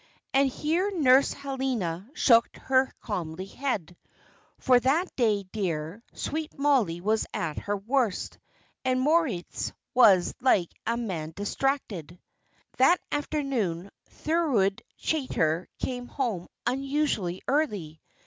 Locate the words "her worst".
7.59-8.39